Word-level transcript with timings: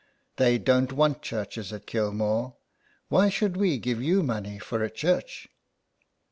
They 0.37 0.57
don't 0.57 0.91
want 0.93 1.21
churches 1.21 1.71
at 1.71 1.85
Kilmore. 1.85 2.55
Why 3.09 3.29
should 3.29 3.55
we 3.55 3.77
give 3.77 4.01
you 4.01 4.23
money 4.23 4.57
for 4.57 4.83
a 4.83 4.89
church 4.89 5.47